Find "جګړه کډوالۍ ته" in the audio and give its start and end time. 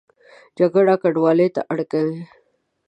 0.57-1.61